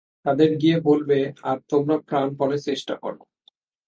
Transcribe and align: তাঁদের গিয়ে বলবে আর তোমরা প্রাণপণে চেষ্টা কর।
তাঁদের 0.25 0.51
গিয়ে 0.57 0.77
বলবে 0.81 1.19
আর 1.43 1.57
তোমরা 1.69 1.95
প্রাণপণে 2.07 2.57
চেষ্টা 2.67 2.95
কর। 2.95 3.13